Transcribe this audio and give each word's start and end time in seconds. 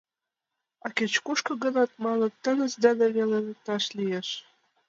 —А 0.85 0.87
кеч-кушко 0.97 1.53
гынат,— 1.63 1.91
маныт,— 2.05 2.33
теҥыз 2.43 2.73
дене 2.85 3.05
веле 3.15 3.37
лекташ 3.45 3.83
лиеш. 3.97 4.27